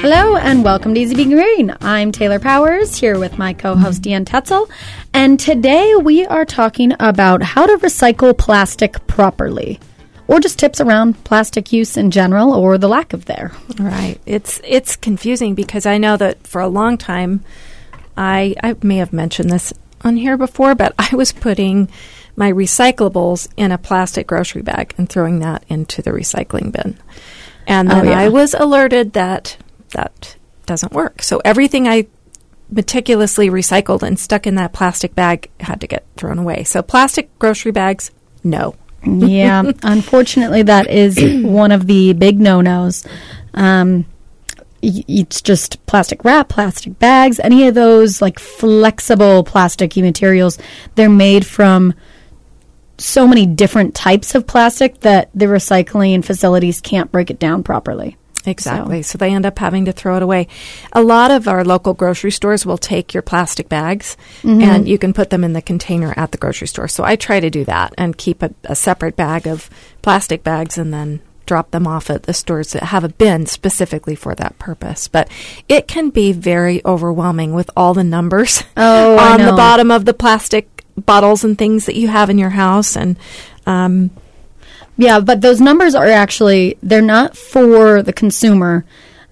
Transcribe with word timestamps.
Hello 0.00 0.36
and 0.36 0.62
welcome 0.62 0.94
to 0.94 1.00
Easy 1.00 1.14
Being 1.14 1.30
Green. 1.30 1.74
I'm 1.80 2.12
Taylor 2.12 2.38
Powers 2.38 2.96
here 2.96 3.18
with 3.18 3.38
my 3.38 3.54
co-host 3.54 4.02
Deanne 4.02 4.26
Tetzel, 4.26 4.68
and 5.14 5.40
today 5.40 5.94
we 5.96 6.26
are 6.26 6.44
talking 6.44 6.92
about 7.00 7.42
how 7.42 7.66
to 7.66 7.78
recycle 7.78 8.36
plastic 8.36 9.06
properly, 9.06 9.80
or 10.28 10.38
just 10.38 10.58
tips 10.58 10.80
around 10.80 11.24
plastic 11.24 11.72
use 11.72 11.96
in 11.96 12.10
general 12.10 12.52
or 12.52 12.76
the 12.76 12.88
lack 12.88 13.14
of 13.14 13.24
there. 13.24 13.52
Right. 13.78 14.20
It's 14.26 14.60
it's 14.64 14.96
confusing 14.96 15.54
because 15.54 15.86
I 15.86 15.96
know 15.96 16.18
that 16.18 16.46
for 16.46 16.60
a 16.60 16.68
long 16.68 16.98
time, 16.98 17.42
I 18.18 18.54
I 18.62 18.76
may 18.82 18.98
have 18.98 19.14
mentioned 19.14 19.48
this 19.48 19.72
on 20.02 20.16
here 20.16 20.36
before, 20.36 20.74
but 20.74 20.94
I 20.98 21.16
was 21.16 21.32
putting 21.32 21.88
my 22.36 22.52
recyclables 22.52 23.48
in 23.56 23.72
a 23.72 23.78
plastic 23.78 24.26
grocery 24.26 24.62
bag 24.62 24.94
and 24.98 25.08
throwing 25.08 25.40
that 25.40 25.64
into 25.68 26.02
the 26.02 26.10
recycling 26.10 26.70
bin. 26.70 26.98
And 27.66 27.90
then 27.90 28.06
Oh, 28.06 28.10
yeah. 28.10 28.18
I 28.18 28.28
was 28.28 28.54
alerted 28.54 29.14
that 29.14 29.56
that 29.90 30.36
doesn't 30.66 30.92
work. 30.92 31.22
So 31.22 31.40
everything 31.44 31.88
I 31.88 32.06
meticulously 32.70 33.48
recycled 33.48 34.02
and 34.02 34.18
stuck 34.18 34.46
in 34.46 34.56
that 34.56 34.72
plastic 34.72 35.14
bag 35.14 35.50
had 35.60 35.80
to 35.80 35.86
get 35.86 36.04
thrown 36.16 36.38
away. 36.38 36.64
So 36.64 36.82
plastic 36.82 37.36
grocery 37.38 37.72
bags, 37.72 38.10
no. 38.44 38.74
yeah, 39.04 39.62
unfortunately, 39.82 40.62
that 40.62 40.90
is 40.90 41.18
one 41.44 41.70
of 41.70 41.86
the 41.86 42.12
big 42.12 42.40
no-nos. 42.40 43.06
Um, 43.54 44.04
it's 44.82 45.40
just 45.40 45.84
plastic 45.86 46.24
wrap, 46.24 46.48
plastic 46.48 46.98
bags, 46.98 47.40
any 47.40 47.66
of 47.66 47.74
those 47.74 48.20
like 48.20 48.38
flexible 48.38 49.42
plasticky 49.44 50.02
materials. 50.02 50.58
They're 50.96 51.08
made 51.08 51.46
from 51.46 51.94
so 52.98 53.26
many 53.26 53.46
different 53.46 53.94
types 53.94 54.34
of 54.34 54.46
plastic 54.46 55.00
that 55.00 55.30
the 55.34 55.46
recycling 55.46 56.24
facilities 56.24 56.80
can't 56.80 57.12
break 57.12 57.30
it 57.30 57.38
down 57.38 57.62
properly. 57.62 58.16
Exactly. 58.46 59.02
So. 59.02 59.18
they 59.18 59.32
end 59.32 59.44
up 59.44 59.58
having 59.58 59.86
to 59.86 59.92
throw 59.92 60.16
it 60.16 60.22
away. 60.22 60.46
A 60.92 61.02
lot 61.02 61.30
of 61.30 61.48
our 61.48 61.64
local 61.64 61.94
grocery 61.94 62.30
stores 62.30 62.64
will 62.64 62.78
take 62.78 63.12
your 63.12 63.22
plastic 63.22 63.68
bags 63.68 64.16
mm-hmm. 64.42 64.62
and 64.62 64.88
you 64.88 64.98
can 64.98 65.12
put 65.12 65.30
them 65.30 65.42
in 65.42 65.52
the 65.52 65.62
container 65.62 66.14
at 66.16 66.32
the 66.32 66.38
grocery 66.38 66.68
store. 66.68 66.88
So 66.88 67.04
I 67.04 67.16
try 67.16 67.40
to 67.40 67.50
do 67.50 67.64
that 67.64 67.92
and 67.98 68.16
keep 68.16 68.42
a, 68.42 68.54
a 68.64 68.76
separate 68.76 69.16
bag 69.16 69.46
of 69.46 69.68
plastic 70.02 70.44
bags 70.44 70.78
and 70.78 70.94
then 70.94 71.20
drop 71.44 71.70
them 71.70 71.86
off 71.86 72.10
at 72.10 72.24
the 72.24 72.34
stores 72.34 72.72
that 72.72 72.82
have 72.84 73.04
a 73.04 73.08
bin 73.08 73.46
specifically 73.46 74.14
for 74.14 74.34
that 74.34 74.58
purpose. 74.58 75.08
But 75.08 75.28
it 75.68 75.88
can 75.88 76.10
be 76.10 76.32
very 76.32 76.84
overwhelming 76.84 77.52
with 77.52 77.70
all 77.76 77.94
the 77.94 78.04
numbers 78.04 78.62
Oh, 78.76 79.18
on 79.32 79.40
the 79.40 79.52
bottom 79.52 79.90
of 79.90 80.04
the 80.04 80.14
plastic 80.14 80.84
bottles 80.96 81.44
and 81.44 81.58
things 81.58 81.86
that 81.86 81.96
you 81.96 82.08
have 82.08 82.30
in 82.30 82.38
your 82.38 82.50
house 82.50 82.96
and 82.96 83.16
um, 83.66 84.10
Yeah, 84.96 85.20
but 85.20 85.40
those 85.40 85.60
numbers 85.60 85.94
are 85.94 86.06
actually 86.06 86.78
they're 86.82 87.02
not 87.02 87.36
for 87.36 88.02
the 88.02 88.12
consumer. 88.12 88.84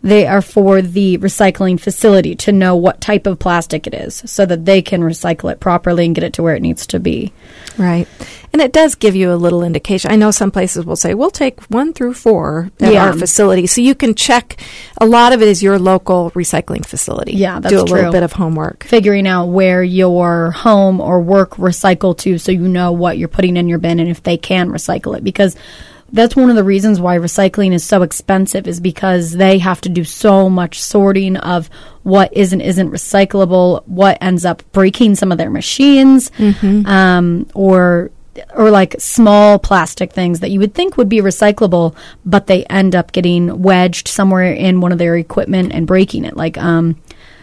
They 0.05 0.27
are 0.27 0.43
for 0.43 0.83
the 0.83 1.17
recycling 1.17 1.81
facility 1.81 2.35
to 2.37 2.53
know 2.53 2.77
what 2.77 3.01
type 3.01 3.27
of 3.27 3.39
plastic 3.39 3.87
it 3.87 3.95
is 3.95 4.23
so 4.27 4.45
that 4.45 4.67
they 4.67 4.83
can 4.83 5.01
recycle 5.01 5.51
it 5.51 5.61
properly 5.61 6.05
and 6.05 6.15
get 6.15 6.23
it 6.25 6.35
to 6.35 6.43
where 6.43 6.55
it 6.55 6.61
needs 6.61 6.87
to 6.89 7.01
be. 7.01 7.33
Right. 7.79 8.07
And 8.53 8.61
it 8.61 8.71
does 8.75 8.97
give 8.97 9.17
you 9.17 9.33
a 9.33 9.35
little 9.35 9.63
indication. 9.63 10.13
I 10.13 10.17
know 10.17 10.31
some 10.31 10.51
places 10.51 10.85
will 10.85 10.95
say, 10.95 11.15
we'll 11.15 11.31
take 11.31 11.59
one 11.71 11.95
through 11.95 12.13
four 12.15 12.71
at 12.81 12.93
Yeah. 12.93 13.07
our 13.07 13.13
facility. 13.15 13.67
So 13.67 13.81
you 13.81 13.95
can 13.95 14.15
check. 14.15 14.61
A 15.01 15.07
lot 15.07 15.33
of 15.33 15.41
it 15.41 15.49
is 15.49 15.63
your 15.63 15.79
local 15.79 16.31
recycling 16.33 16.85
facility. 16.85 17.33
Yeah, 17.33 17.59
that's 17.61 17.73
Do 17.75 17.83
a 17.83 17.87
true. 17.87 17.97
little 17.97 18.13
bit 18.13 18.23
of 18.23 18.33
homework. 18.33 18.85
Figuring 18.85 19.27
out 19.27 19.47
where 19.47 19.83
your 19.83 20.51
home 20.51 21.01
or 21.01 21.21
work 21.23 21.53
recycle 21.57 22.15
to 22.19 22.37
so 22.37 22.53
you 22.53 22.69
know 22.69 22.93
what 22.93 23.17
you're 23.17 23.27
putting 23.29 23.57
in 23.57 23.69
your 23.69 23.79
bin 23.79 23.99
and 24.01 24.11
if 24.11 24.23
they 24.23 24.37
can 24.37 24.69
recycle 24.69 25.17
it 25.17 25.25
because 25.25 25.57
that's 26.15 26.35
one 26.37 26.49
of 26.49 26.57
the 26.57 26.65
reasons 26.65 27.01
why 27.01 27.19
recycling 27.19 27.73
is 27.75 27.85
so 27.85 28.03
expensive 28.03 28.67
is 28.67 28.81
because 28.81 29.33
they 29.33 29.59
have 29.59 29.81
to 29.83 29.89
do 29.89 30.05
so 30.05 30.49
much 30.49 30.81
sorting 30.83 31.37
of 31.37 31.69
what 32.05 32.33
is 32.33 32.53
and 32.53 32.63
isn't 32.63 32.91
recyclable, 32.91 33.87
what 33.87 34.17
ends 34.21 34.45
up 34.45 34.63
breaking 34.73 35.17
some 35.17 35.31
of 35.33 35.39
their 35.39 35.51
machines, 35.51 36.31
um, 36.87 37.47
or 37.55 38.11
or 38.57 38.71
like 38.71 38.97
small 38.99 39.59
plastic 39.61 40.13
things 40.13 40.41
that 40.41 40.51
you 40.51 40.59
would 40.59 40.75
think 40.75 40.97
would 40.97 41.09
be 41.09 41.21
recyclable, 41.21 41.95
but 42.25 42.47
they 42.49 42.65
end 42.65 42.95
up 42.97 43.13
getting 43.13 43.63
wedged 43.63 44.09
somewhere 44.09 44.53
in 44.53 44.81
one 44.81 44.91
of 44.93 44.99
their 44.99 45.17
equipment 45.17 45.73
and 45.73 45.87
breaking 45.87 46.25
it, 46.25 46.37
like 46.37 46.59
um, 46.59 46.97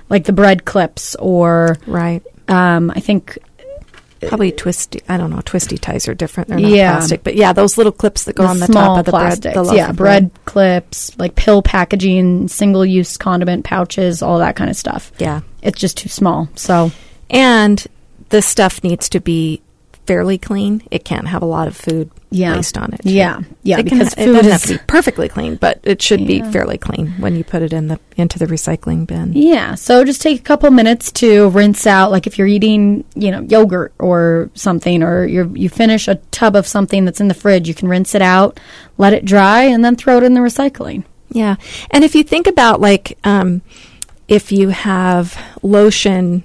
like 0.10 0.26
the 0.26 0.34
bread 0.34 0.66
clips 0.66 1.16
or 1.16 1.78
Right. 1.88 2.22
um, 2.50 2.92
I 2.94 3.00
think 3.00 3.38
Probably 4.28 4.52
twisty. 4.52 5.02
I 5.10 5.18
don't 5.18 5.30
know. 5.32 5.42
Twisty 5.44 5.78
ties 5.78 6.08
are 6.08 6.14
different. 6.14 6.50
They're 6.50 6.60
not 6.60 6.70
Yeah. 6.72 6.92
plastic. 6.98 7.24
But 7.24 7.36
yeah, 7.36 7.54
those 7.54 7.78
little 7.78 7.92
clips 7.92 8.26
that 8.26 8.36
go 8.36 8.46
on 8.46 8.60
the 8.60 8.68
top 8.68 9.00
of 9.00 9.06
the 9.06 9.12
plastics. 9.12 9.54
bread. 9.54 9.66
The 9.68 9.76
yeah, 9.76 9.90
of 9.90 9.96
bread 9.96 10.32
clips, 10.46 11.12
like 11.18 11.36
pill 11.36 11.62
packaging, 11.62 12.48
single 12.48 12.86
use 12.86 13.18
condiment 13.18 13.66
pouches, 13.66 14.22
all 14.22 14.40
that 14.40 14.56
kind 14.56 14.70
of 14.70 14.76
stuff. 14.76 15.12
Yeah. 15.18 15.42
It's 15.62 15.80
just 15.80 15.98
too 15.98 16.10
small. 16.10 16.50
So 16.56 16.92
And 17.30 17.86
the 18.30 18.42
stuff 18.42 18.84
needs 18.84 19.10
to 19.10 19.20
be 19.20 19.62
fairly 20.08 20.38
clean. 20.38 20.82
It 20.92 21.06
can't 21.06 21.28
have 21.28 21.42
a 21.42 21.46
lot 21.46 21.68
of 21.68 21.76
food 21.78 22.10
Yeah. 22.32 22.54
placed 22.54 22.78
on 22.78 22.94
it. 22.94 23.02
Yeah. 23.04 23.42
Yeah, 23.64 23.78
It 23.80 23.86
can- 23.88 23.98
because 24.00 24.14
it 24.14 24.26
food 24.26 24.34
doesn't 24.34 24.46
is- 24.46 24.52
have 24.52 24.62
to 24.64 24.74
be 24.74 24.80
perfectly 24.88 25.28
clean, 25.30 25.56
but 25.56 25.80
it 25.84 26.02
should 26.02 26.26
be 26.26 26.42
fairly 26.42 26.78
clean 26.78 27.14
when 27.20 27.36
you 27.36 27.44
put 27.44 27.62
it 27.62 27.72
in 27.74 27.88
the 27.88 28.00
into 28.18 28.40
the 28.40 28.48
recycling 28.48 29.06
bin. 29.06 29.32
Yeah, 29.34 29.76
so 29.76 30.04
just 30.04 30.22
take 30.22 30.40
a 30.40 30.44
couple 30.44 30.70
minutes 30.72 31.12
to 31.14 31.50
rinse 31.50 31.86
out. 31.88 32.12
Like 32.12 32.26
if 32.28 32.38
you're 32.38 32.48
eating, 32.48 33.04
you 33.16 33.32
know, 33.32 33.42
yogurt 33.42 33.94
or 34.00 34.50
something, 34.56 35.04
or 35.04 35.26
you 35.26 35.52
you 35.56 35.70
finish 35.70 36.08
a 36.08 36.16
tub 36.32 36.56
of 36.56 36.66
something 36.68 37.06
that's 37.06 37.22
in 37.22 37.28
the 37.28 37.34
fridge, 37.34 37.68
you 37.68 37.74
can 37.76 37.88
rinse 37.88 38.16
it 38.16 38.22
out, 38.22 38.60
let 38.98 39.14
it 39.14 39.24
dry, 39.26 39.64
and 39.64 39.84
then 39.86 39.96
throw 39.96 40.18
it 40.18 40.24
in 40.24 40.34
the 40.34 40.42
recycling. 40.42 41.04
Yeah, 41.32 41.56
and 41.92 42.04
if 42.04 42.16
you 42.16 42.24
think 42.24 42.48
about 42.48 42.82
like 42.82 43.18
um, 43.24 43.62
if 44.28 44.52
you 44.52 44.70
have 44.70 45.38
lotion 45.64 46.44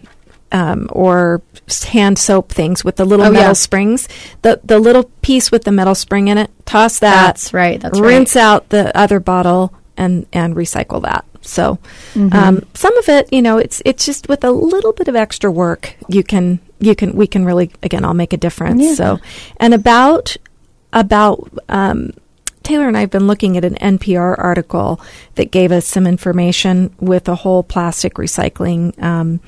um, 0.53 0.89
or 0.93 1.43
hand 1.87 2.19
soap 2.19 2.51
things 2.53 2.85
with 2.85 2.97
the 2.97 3.05
little 3.05 3.27
Oh, 3.27 3.31
metal 3.31 3.49
yeah. 3.49 3.53
springs, 3.55 4.09
the 4.43 4.61
the 4.65 4.79
little 4.79 5.05
piece 5.23 5.51
with 5.51 5.65
the 5.65 5.73
metal 5.73 5.95
spring 5.95 6.29
in 6.29 6.39
it, 6.39 6.51
toss 6.67 6.99
that. 7.01 7.27
That's 7.27 7.53
right, 7.53 7.81
that's 7.81 7.99
rinse 8.01 8.37
out 8.37 8.69
the 8.69 8.97
other 8.97 9.21
bottle 9.21 9.73
and 9.97 10.27
and 10.33 10.55
recycle 10.55 11.03
that. 11.03 11.25
So 11.43 11.79
Mm-hmm. 12.15 12.33
um, 12.37 12.67
some 12.75 12.97
of 12.99 13.09
it, 13.09 13.33
you 13.33 13.43
know, 13.43 13.59
it's 13.59 13.83
it's 13.85 14.05
just 14.07 14.29
with 14.29 14.45
a 14.45 14.51
little 14.51 14.93
bit 14.93 15.09
of 15.09 15.17
extra 15.17 15.51
work, 15.51 15.97
you 16.09 16.23
can 16.23 16.61
you 16.79 16.95
can 16.95 17.15
we 17.17 17.27
can 17.27 17.45
really 17.45 17.71
again, 17.83 18.05
I'll 18.05 18.15
make 18.15 18.33
a 18.33 18.37
difference. 18.37 18.83
Yeah. 18.83 18.95
So 18.95 19.19
and 19.59 19.75
about 19.75 20.37
about 20.93 21.49
um, 21.69 22.11
Taylor 22.63 22.89
and 22.89 22.97
I 22.97 23.01
have 23.01 23.11
been 23.11 23.27
looking 23.27 23.57
at 23.57 23.65
an 23.65 23.75
NPR 23.77 24.35
article 24.39 25.01
that 25.37 25.51
gave 25.51 25.71
us 25.73 25.87
some 25.87 26.07
information 26.07 26.95
with 26.99 27.29
a 27.29 27.35
whole 27.37 27.63
plastic 27.63 28.15
recycling 28.15 29.01
um, 29.03 29.41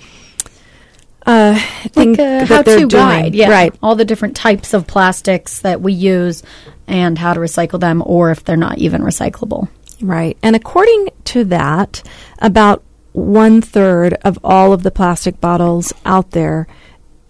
uh, 1.28 1.58
thing 1.90 2.10
Like 2.14 2.18
a 2.18 2.44
that 2.46 2.64
they're 2.64 2.78
doing. 2.78 2.88
guide, 2.88 3.34
yeah, 3.34 3.50
Right. 3.50 3.74
All 3.82 3.94
the 3.94 4.04
different 4.04 4.34
types 4.34 4.74
of 4.74 4.86
plastics 4.86 5.60
that 5.60 5.80
we 5.80 5.92
use 5.92 6.42
and 6.86 7.18
how 7.18 7.34
to 7.34 7.40
recycle 7.40 7.78
them, 7.78 8.02
or 8.06 8.30
if 8.30 8.42
they're 8.44 8.56
not 8.56 8.78
even 8.78 9.02
recyclable. 9.02 9.68
Right. 10.00 10.36
And 10.42 10.56
according 10.56 11.08
to 11.24 11.44
that, 11.44 12.02
about 12.40 12.82
one 13.12 13.60
third 13.60 14.14
of 14.24 14.38
all 14.44 14.72
of 14.72 14.82
the 14.82 14.90
plastic 14.90 15.40
bottles 15.40 15.92
out 16.04 16.30
there 16.32 16.66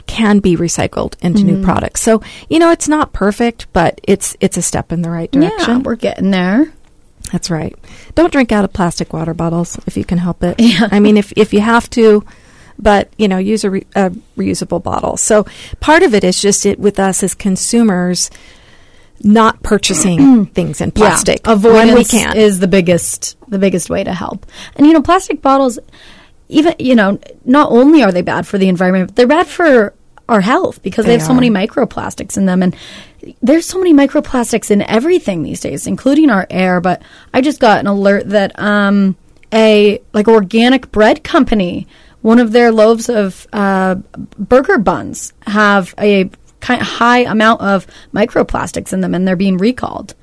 can 0.06 0.38
be 0.38 0.56
recycled 0.56 1.14
into 1.22 1.42
Mm-hmm. 1.42 1.46
new 1.60 1.64
products. 1.64 2.00
So, 2.00 2.22
you 2.48 2.58
know, 2.58 2.70
it's 2.70 2.88
not 2.88 3.12
perfect, 3.12 3.66
but 3.72 4.00
it's 4.04 4.36
it's 4.40 4.56
a 4.56 4.62
step 4.62 4.92
in 4.92 5.02
the 5.02 5.10
right 5.10 5.30
direction. 5.30 5.76
Yeah, 5.76 5.78
we're 5.78 5.96
getting 5.96 6.30
there. 6.30 6.72
That's 7.32 7.50
right. 7.50 7.76
Don't 8.14 8.32
drink 8.32 8.52
out 8.52 8.64
of 8.64 8.72
plastic 8.72 9.12
water 9.12 9.34
bottles 9.34 9.78
if 9.86 9.96
you 9.98 10.04
can 10.04 10.16
help 10.18 10.42
it. 10.42 10.56
Yeah. 10.60 10.88
I 10.90 11.00
mean, 11.00 11.16
if 11.16 11.32
if 11.36 11.52
you 11.52 11.60
have 11.60 11.90
to, 11.90 12.24
but 12.78 13.12
you 13.18 13.28
know, 13.28 13.38
use 13.38 13.64
a, 13.64 13.70
re- 13.70 13.86
a 13.96 14.10
reusable 14.36 14.82
bottle. 14.82 15.16
So 15.16 15.44
part 15.80 16.02
of 16.02 16.14
it 16.14 16.24
is 16.24 16.40
just 16.40 16.64
it 16.66 16.78
with 16.78 16.98
us 16.98 17.22
as 17.22 17.34
consumers 17.34 18.30
not 19.24 19.62
purchasing 19.62 20.46
things 20.54 20.80
in 20.80 20.92
plastic 20.92 21.40
Yeah, 21.44 21.52
avoidance 21.54 21.86
when 21.86 21.94
we 21.94 22.04
can. 22.04 22.36
is 22.36 22.60
the 22.60 22.68
biggest 22.68 23.36
the 23.48 23.58
biggest 23.58 23.90
way 23.90 24.04
to 24.04 24.12
help. 24.14 24.46
And 24.76 24.86
you 24.86 24.92
know, 24.92 25.02
plastic 25.02 25.42
bottles, 25.42 25.78
even 26.48 26.74
you 26.78 26.94
know, 26.94 27.18
not 27.44 27.70
only 27.72 28.02
are 28.02 28.12
they 28.12 28.22
bad 28.22 28.46
for 28.46 28.58
the 28.58 28.68
environment, 28.68 29.08
but 29.08 29.16
they're 29.16 29.26
bad 29.26 29.46
for 29.48 29.94
our 30.28 30.40
health 30.42 30.82
because 30.82 31.04
they, 31.06 31.12
They 31.12 31.18
have 31.18 31.26
so 31.26 31.32
are. 31.32 31.36
many 31.40 31.50
microplastics 31.50 32.36
in 32.36 32.44
them 32.44 32.62
and 32.62 32.76
there's 33.42 33.64
so 33.66 33.78
many 33.78 33.94
microplastics 33.94 34.70
in 34.70 34.82
everything 34.82 35.42
these 35.42 35.58
days 35.60 35.86
including 35.86 36.28
our 36.28 36.46
air 36.50 36.82
but 36.82 37.00
i 37.32 37.40
just 37.40 37.60
got 37.60 37.80
an 37.80 37.86
alert 37.86 38.28
that 38.28 38.56
um 38.60 39.16
a 39.54 40.00
like 40.12 40.28
organic 40.28 40.92
bread 40.92 41.24
company 41.24 41.86
one 42.22 42.38
of 42.38 42.52
their 42.52 42.72
loaves 42.72 43.08
of 43.08 43.46
uh, 43.52 43.94
burger 44.38 44.78
buns 44.78 45.32
have 45.46 45.94
a 45.98 46.30
kind 46.60 46.82
high 46.82 47.20
amount 47.20 47.60
of 47.60 47.86
microplastics 48.12 48.92
in 48.92 49.00
them 49.00 49.14
and 49.14 49.26
they're 49.26 49.36
being 49.36 49.56
recalled 49.58 50.14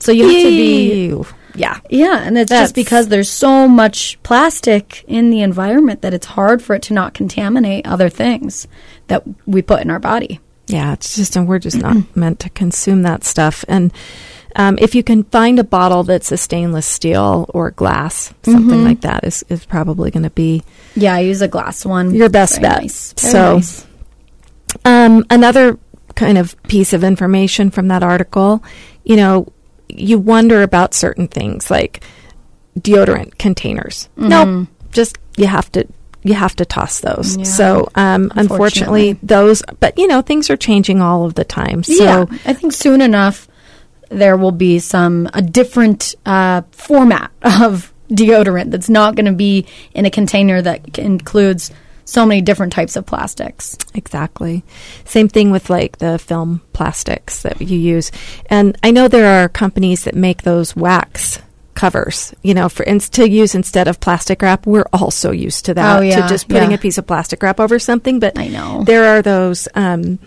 so 0.00 0.12
you 0.12 0.24
have 0.24 0.32
to 0.42 0.48
be 0.50 1.24
Yeah. 1.54 1.78
yeah, 1.88 2.22
and 2.24 2.36
it's 2.36 2.50
That's- 2.50 2.64
just 2.68 2.74
because 2.74 3.08
there's 3.08 3.30
so 3.30 3.66
much 3.68 4.22
plastic 4.22 5.04
in 5.08 5.30
the 5.30 5.40
environment 5.40 6.02
that 6.02 6.12
it's 6.12 6.26
hard 6.26 6.60
for 6.62 6.74
it 6.74 6.82
to 6.82 6.94
not 6.94 7.14
contaminate 7.14 7.86
other 7.86 8.08
things 8.08 8.66
that 9.06 9.22
we 9.46 9.62
put 9.62 9.80
in 9.80 9.90
our 9.90 10.00
body. 10.00 10.40
Yeah, 10.66 10.92
it's 10.94 11.14
just, 11.16 11.36
and 11.36 11.46
we're 11.48 11.58
just 11.60 11.78
not 11.78 11.96
meant 12.16 12.40
to 12.40 12.50
consume 12.50 13.02
that 13.02 13.22
stuff. 13.24 13.64
And 13.68 13.92
um, 14.56 14.78
if 14.80 14.94
you 14.94 15.02
can 15.02 15.24
find 15.24 15.58
a 15.58 15.64
bottle 15.64 16.02
that's 16.04 16.30
a 16.32 16.36
stainless 16.36 16.86
steel 16.86 17.46
or 17.52 17.70
glass, 17.72 18.32
something 18.42 18.84
like 18.84 19.00
that 19.02 19.24
is, 19.24 19.44
is 19.48 19.64
probably 19.66 20.10
going 20.10 20.22
to 20.22 20.30
be 20.30 20.62
Yeah, 20.94 21.14
I 21.14 21.20
use 21.20 21.42
a 21.42 21.48
glass 21.48 21.84
one. 21.84 22.14
Your 22.14 22.28
best 22.28 22.60
Very 22.60 22.62
bet. 22.62 22.82
Nice. 22.82 23.14
So- 23.16 23.56
nice. 23.56 23.86
Um, 24.84 25.24
another 25.30 25.78
kind 26.16 26.36
of 26.36 26.60
piece 26.64 26.92
of 26.92 27.04
information 27.04 27.70
from 27.70 27.88
that 27.88 28.02
article, 28.02 28.62
you 29.04 29.16
know, 29.16 29.52
you 29.88 30.18
wonder 30.18 30.62
about 30.62 30.94
certain 30.94 31.28
things 31.28 31.70
like 31.70 32.02
deodorant 32.78 33.38
containers. 33.38 34.08
Nope, 34.16 34.68
just 34.90 35.16
you 35.36 35.46
have 35.46 35.70
to 35.72 35.86
you 36.22 36.34
have 36.34 36.56
to 36.56 36.64
toss 36.64 37.00
those. 37.00 37.32
Mm-hmm. 37.32 37.40
Yeah. 37.40 37.44
So, 37.46 37.88
um, 37.94 38.32
unfortunately, 38.34 39.10
Unfortunately. 39.10 39.18
those. 39.22 39.62
But 39.78 39.98
you 39.98 40.06
know, 40.06 40.22
things 40.22 40.50
are 40.50 40.56
changing 40.56 41.00
all 41.00 41.24
of 41.24 41.34
the 41.34 41.44
time. 41.44 41.84
So, 41.84 42.02
yeah, 42.02 42.24
I 42.46 42.52
think 42.54 42.72
soon 42.72 43.00
enough 43.00 43.46
there 44.10 44.36
will 44.36 44.52
be 44.52 44.78
some 44.78 45.28
a 45.34 45.42
different 45.42 46.14
uh, 46.26 46.62
format 46.72 47.30
of 47.42 47.92
deodorant 48.10 48.70
that's 48.70 48.88
not 48.90 49.14
going 49.16 49.26
to 49.26 49.32
be 49.32 49.66
in 49.94 50.04
a 50.06 50.10
container 50.10 50.60
that 50.62 50.98
includes 50.98 51.70
so 52.04 52.26
many 52.26 52.42
different 52.42 52.70
types 52.72 52.96
of 52.96 53.06
plastics. 53.06 53.78
Exactly. 53.94 54.62
Same 55.06 55.26
thing 55.28 55.50
with 55.50 55.70
like 55.70 55.98
the 55.98 56.18
film 56.18 56.60
plastics 56.74 57.42
that 57.42 57.60
you 57.62 57.78
use. 57.78 58.12
And 58.50 58.76
I 58.82 58.90
know 58.90 59.08
there 59.08 59.42
are 59.42 59.48
companies 59.48 60.04
that 60.04 60.14
make 60.14 60.42
those 60.42 60.76
wax 60.76 61.40
covers, 61.72 62.34
you 62.42 62.52
know, 62.52 62.68
for 62.68 62.84
ins- 62.84 63.08
to 63.08 63.28
use 63.28 63.54
instead 63.54 63.88
of 63.88 64.00
plastic 64.00 64.42
wrap. 64.42 64.66
We're 64.66 64.84
all 64.92 65.10
so 65.10 65.30
used 65.30 65.64
to 65.64 65.74
that 65.74 65.98
Oh, 65.98 66.02
yeah, 66.02 66.20
to 66.22 66.28
just 66.28 66.46
putting 66.48 66.70
yeah. 66.70 66.76
a 66.76 66.78
piece 66.78 66.98
of 66.98 67.06
plastic 67.06 67.42
wrap 67.42 67.58
over 67.58 67.78
something, 67.78 68.20
but 68.20 68.38
I 68.38 68.48
know. 68.48 68.84
there 68.84 69.06
are 69.06 69.22
those 69.22 69.66
um 69.74 70.18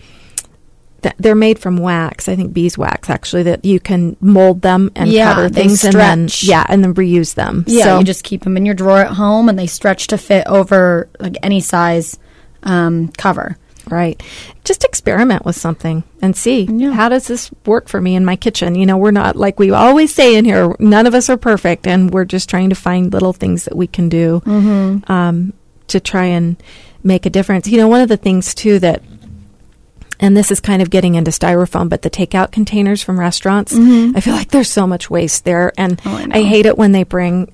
th- 1.02 1.14
they're 1.18 1.34
made 1.34 1.58
from 1.58 1.76
wax, 1.76 2.28
I 2.28 2.36
think 2.36 2.52
beeswax 2.52 3.08
actually, 3.10 3.44
that 3.44 3.64
you 3.64 3.80
can 3.80 4.16
mold 4.20 4.62
them 4.62 4.90
and 4.96 5.10
Yeah, 5.10 5.34
cover 5.34 5.48
things 5.48 5.84
and 5.84 5.94
then 5.94 6.28
yeah, 6.42 6.64
and 6.68 6.82
then 6.82 6.94
reuse 6.94 7.34
them. 7.34 7.64
Yeah, 7.66 7.84
so, 7.84 7.98
you 7.98 8.04
just 8.04 8.24
keep 8.24 8.42
them 8.44 8.56
in 8.56 8.66
your 8.66 8.74
drawer 8.74 8.98
at 9.00 9.12
home, 9.12 9.48
and 9.48 9.58
they 9.58 9.66
stretch 9.66 10.06
to 10.08 10.18
fit 10.18 10.46
over 10.46 11.08
like 11.20 11.36
any 11.42 11.60
size 11.60 12.18
um, 12.62 13.08
cover. 13.16 13.56
Right. 13.90 14.22
Just 14.64 14.84
experiment 14.84 15.46
with 15.46 15.56
something 15.56 16.04
and 16.20 16.36
see 16.36 16.64
Yeah. 16.70 16.92
how 16.92 17.08
does 17.08 17.26
this 17.26 17.50
work 17.64 17.88
for 17.88 18.02
me 18.02 18.16
in 18.16 18.24
my 18.24 18.36
kitchen. 18.36 18.74
You 18.74 18.84
know, 18.84 18.98
we're 18.98 19.12
not 19.12 19.34
like 19.34 19.58
we 19.58 19.70
always 19.70 20.14
say 20.14 20.34
in 20.36 20.44
here. 20.44 20.74
None 20.78 21.06
of 21.06 21.14
us 21.14 21.30
are 21.30 21.38
perfect, 21.38 21.86
and 21.86 22.10
we're 22.12 22.26
just 22.26 22.50
trying 22.50 22.68
to 22.68 22.74
find 22.74 23.10
little 23.10 23.32
things 23.32 23.64
that 23.64 23.74
we 23.74 23.86
can 23.86 24.10
do 24.10 24.42
um, 24.44 25.54
to 25.86 26.00
try 26.00 26.24
and 26.26 26.62
make 27.02 27.24
a 27.24 27.30
difference. 27.30 27.66
You 27.66 27.78
know, 27.78 27.88
one 27.88 28.02
of 28.02 28.08
the 28.10 28.18
things 28.18 28.54
too 28.54 28.78
that. 28.80 29.02
And 30.20 30.36
this 30.36 30.50
is 30.50 30.60
kind 30.60 30.82
of 30.82 30.90
getting 30.90 31.14
into 31.14 31.30
styrofoam, 31.30 31.88
but 31.88 32.02
the 32.02 32.10
takeout 32.10 32.50
containers 32.50 33.02
from 33.02 33.18
restaurants, 33.20 33.72
I 33.74 34.20
feel 34.20 34.34
like 34.34 34.50
there's 34.50 34.70
so 34.70 34.86
much 34.86 35.08
waste 35.10 35.44
there, 35.44 35.72
and 35.78 36.00
Oh, 36.04 36.16
I. 36.32 36.38
I 36.38 36.42
hate 36.42 36.66
it 36.66 36.76
when 36.76 36.92
they 36.92 37.04
bring 37.04 37.52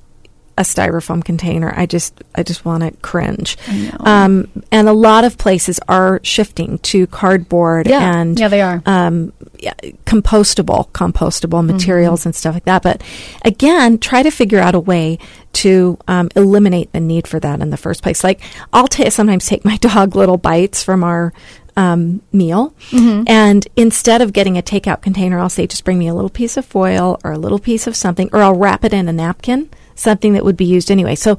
a 0.56 0.62
styrofoam 0.62 1.24
container. 1.24 1.74
I 1.76 1.84
just, 1.84 2.22
I 2.36 2.44
just 2.44 2.64
want 2.64 2.84
to 2.84 2.92
cringe. 3.02 3.58
Um, 3.98 4.48
and 4.70 4.88
a 4.88 4.92
lot 4.92 5.24
of 5.24 5.36
places 5.36 5.80
are 5.88 6.20
shifting 6.22 6.78
to 6.78 7.08
cardboard 7.08 7.88
Yeah. 7.88 8.14
and 8.20 8.38
Yeah, 8.38 8.46
they 8.48 8.62
are. 8.62 8.80
Um, 8.86 9.32
yeah, 9.58 9.74
compostable, 10.06 10.88
compostable 10.90 11.58
Mm-hmm. 11.58 11.72
materials 11.72 12.24
and 12.24 12.34
stuff 12.36 12.54
like 12.54 12.66
that. 12.66 12.82
But 12.82 13.02
again, 13.44 13.98
try 13.98 14.22
to 14.22 14.30
figure 14.30 14.60
out 14.60 14.74
a 14.76 14.80
way 14.80 15.18
to 15.54 15.98
um, 16.06 16.28
eliminate 16.36 16.92
the 16.92 17.00
need 17.00 17.26
for 17.26 17.40
that 17.40 17.60
in 17.60 17.70
the 17.70 17.76
first 17.76 18.02
place. 18.04 18.22
Like 18.22 18.40
I'll 18.72 18.86
ta- 18.88 19.08
sometimes 19.10 19.46
take 19.46 19.64
my 19.64 19.76
dog 19.78 20.14
little 20.14 20.36
bites 20.38 20.82
from 20.84 21.02
our 21.02 21.32
um, 21.76 22.22
meal, 22.32 22.72
Mm-hmm. 22.90 23.24
and 23.26 23.66
instead 23.76 24.22
of 24.22 24.32
getting 24.32 24.56
a 24.58 24.62
takeout 24.62 25.02
container, 25.02 25.38
I'll 25.40 25.48
say 25.48 25.66
just 25.66 25.84
bring 25.84 25.98
me 25.98 26.06
a 26.08 26.14
little 26.14 26.30
piece 26.30 26.56
of 26.56 26.64
foil 26.64 27.18
or 27.24 27.32
a 27.32 27.38
little 27.38 27.58
piece 27.58 27.86
of 27.86 27.96
something, 27.96 28.28
or 28.32 28.42
I'll 28.42 28.54
wrap 28.54 28.84
it 28.84 28.92
in 28.94 29.08
a 29.08 29.12
napkin, 29.12 29.68
something 29.94 30.32
that 30.34 30.44
would 30.44 30.56
be 30.56 30.64
used 30.64 30.90
anyway. 30.90 31.14
So 31.16 31.38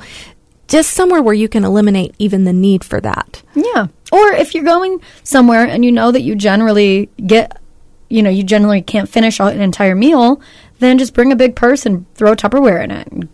just 0.68 0.92
somewhere 0.92 1.22
where 1.22 1.34
you 1.34 1.48
can 1.48 1.64
eliminate 1.64 2.16
even 2.20 2.44
the 2.44 2.54
need 2.54 2.84
for 2.84 3.00
that. 3.02 3.44
Yeah. 3.54 3.88
Or 4.12 4.32
if 4.34 4.54
you're 4.56 4.64
going 4.64 5.00
somewhere 5.24 5.66
and 5.66 5.86
you 5.86 5.92
know 5.92 6.12
that 6.12 6.22
you 6.22 6.36
generally 6.36 7.10
get, 7.26 7.58
you 8.10 8.24
know, 8.24 8.30
you 8.30 8.44
generally 8.44 8.82
can't 8.82 9.08
finish 9.10 9.40
an 9.40 9.62
entire 9.62 9.96
meal, 9.96 10.42
then 10.80 10.98
just 10.98 11.14
bring 11.14 11.32
a 11.32 11.36
big 11.36 11.56
purse 11.56 11.86
and 11.86 12.12
throw 12.16 12.36
Tupperware 12.36 12.84
in 12.84 12.92
it 12.92 13.08
and 13.08 13.30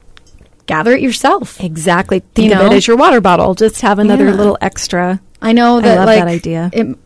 gather 0.67 0.91
it 0.91 1.01
yourself. 1.01 1.59
Exactly. 1.63 2.19
Think 2.35 2.53
You 2.53 2.59
of 2.59 2.71
it 2.71 2.75
as 2.75 2.87
your 2.87 2.97
water 2.97 3.21
bottle. 3.21 3.55
Just 3.55 3.81
have 3.81 3.97
another 3.99 4.25
Yeah. 4.25 4.35
little 4.35 4.57
extra. 4.61 5.19
I 5.41 5.53
know 5.53 5.77
I 5.77 5.81
that 5.81 5.95
love 5.97 6.05
like 6.05 6.19
that 6.19 6.27
idea. 6.27 6.69
It, 6.73 6.97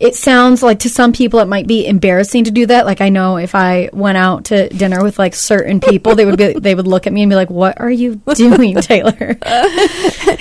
it 0.00 0.14
sounds 0.14 0.62
like 0.62 0.78
to 0.80 0.88
some 0.88 1.12
people 1.12 1.40
it 1.40 1.48
might 1.48 1.66
be 1.66 1.86
embarrassing 1.86 2.44
to 2.44 2.50
do 2.50 2.64
that. 2.66 2.86
Like 2.86 3.02
I 3.02 3.10
know 3.10 3.36
if 3.36 3.54
I 3.54 3.90
went 3.92 4.16
out 4.16 4.46
to 4.46 4.70
dinner 4.70 5.02
with 5.02 5.18
like 5.18 5.34
certain 5.34 5.78
people, 5.78 6.14
they 6.14 6.24
would 6.24 6.38
be 6.38 6.54
they 6.54 6.74
would 6.74 6.86
look 6.86 7.06
at 7.06 7.12
me 7.12 7.22
and 7.22 7.30
be 7.30 7.36
like, 7.36 7.50
"What 7.50 7.78
are 7.80 7.90
you 7.90 8.14
doing, 8.34 8.76
Taylor?" 8.76 9.38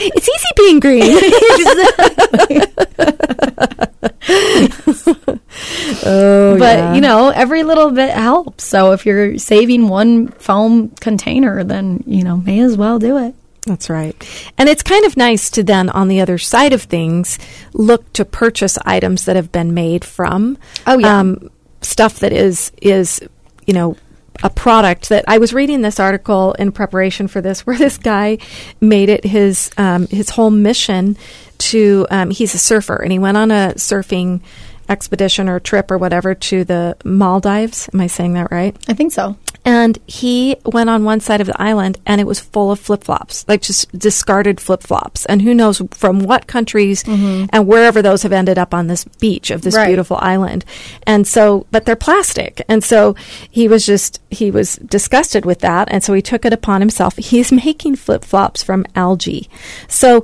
It's 0.02 0.30
easy 0.30 0.48
being 0.56 0.80
green. 0.80 1.04
oh, 6.06 6.56
but 6.58 6.78
yeah. 6.78 6.94
you 6.94 7.02
know, 7.02 7.30
every 7.30 7.64
little 7.64 7.92
bit 7.92 8.12
helps. 8.12 8.64
So 8.64 8.94
if 8.94 9.06
you're 9.06 9.38
saving 9.38 9.90
one 9.90 10.30
foam 10.30 10.90
container, 10.90 11.66
then 11.66 12.02
you 12.08 12.24
know, 12.24 12.38
may 12.38 12.62
as 12.62 12.78
well 12.78 12.98
do 12.98 13.18
it. 13.18 13.36
That's 13.70 13.90
right. 13.90 14.16
And 14.58 14.68
it's 14.68 14.82
kind 14.84 15.06
of 15.06 15.16
nice 15.16 15.50
to 15.52 15.64
then, 15.64 15.90
on 15.92 16.08
the 16.08 16.20
other 16.22 16.38
side 16.40 16.74
of 16.74 16.82
things, 16.84 17.38
look 17.74 18.12
to 18.14 18.26
purchase 18.26 18.78
items 18.84 19.26
that 19.26 19.36
have 19.36 19.52
been 19.52 19.74
made 19.76 20.04
from 20.04 20.58
Oh, 20.88 20.98
yeah. 20.98 21.20
um, 21.20 21.50
stuff 21.82 22.20
that 22.20 22.34
is 22.34 22.72
is 22.82 23.22
you 23.68 23.74
know 23.74 23.96
a 24.44 24.50
product 24.50 25.10
that 25.10 25.24
I 25.28 25.38
was 25.38 25.54
reading 25.54 25.82
this 25.82 26.00
article 26.00 26.54
in 26.54 26.72
preparation 26.72 27.28
for 27.28 27.42
this, 27.42 27.62
where 27.68 27.78
this 27.78 27.98
guy 28.00 28.40
made 28.82 29.10
it 29.10 29.24
his 29.24 29.70
um, 29.78 30.08
his 30.08 30.32
whole 30.32 30.50
mission 30.52 31.16
to. 31.60 32.08
Um, 32.10 32.32
he's 32.32 32.56
a 32.56 32.60
surfer, 32.60 32.96
and 32.96 33.12
he 33.12 33.20
went 33.20 33.38
on 33.38 33.52
a 33.52 33.74
surfing 33.76 34.42
expedition 34.90 35.48
or 35.48 35.60
trip 35.60 35.92
or 35.92 36.00
whatever 36.00 36.34
to 36.34 36.64
the 36.64 36.98
Maldives. 37.06 37.88
Am 37.94 38.02
I 38.02 38.08
saying 38.08 38.34
that 38.34 38.50
right? 38.52 38.76
I 38.88 38.96
think 38.96 39.12
so. 39.12 39.36
And 39.66 40.00
he 40.08 40.56
went 40.66 40.90
on 40.90 41.04
one 41.04 41.20
side 41.20 41.42
of 41.42 41.48
the 41.48 41.62
island 41.62 41.98
and 42.06 42.20
it 42.22 42.28
was 42.28 42.40
full 42.40 42.72
of 42.72 42.80
flip 42.80 43.04
flops, 43.04 43.46
like 43.48 43.62
just 43.62 43.92
discarded 43.98 44.60
flip 44.60 44.82
flops. 44.84 45.26
And 45.26 45.42
who 45.42 45.54
knows 45.54 45.82
from 45.92 46.20
what 46.20 46.48
countries 46.48 47.04
mm-hmm. 47.04 47.46
and 47.52 47.68
wherever 47.68 48.02
those 48.02 48.24
have 48.24 48.32
ended 48.32 48.58
up 48.58 48.74
on 48.74 48.88
this 48.88 49.04
beach 49.20 49.52
of 49.52 49.62
this 49.62 49.76
Right. 49.76 49.88
beautiful 49.88 50.18
island. 50.22 50.66
And 51.06 51.28
so, 51.28 51.68
but 51.72 51.86
they're 51.86 51.96
plastic. 51.96 52.62
And 52.68 52.84
so 52.84 53.16
he 53.50 53.68
was 53.68 53.86
just, 53.86 54.22
he 54.30 54.50
was 54.50 54.76
disgusted 54.78 55.46
with 55.46 55.60
that. 55.60 55.88
And 55.92 56.04
so 56.04 56.14
he 56.14 56.22
took 56.22 56.46
it 56.46 56.54
upon 56.54 56.82
himself. 56.82 57.18
He's 57.18 57.52
making 57.66 57.98
flip 57.98 58.24
flops 58.24 58.64
from 58.64 58.86
algae. 58.96 59.50
So, 59.88 60.24